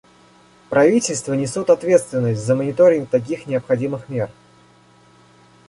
Правительства 0.71 1.33
несут 1.35 1.69
ответственность 1.69 2.43
за 2.43 2.55
мониторинг 2.55 3.07
таких 3.11 3.45
необходимых 3.45 4.09
мер. 4.09 4.31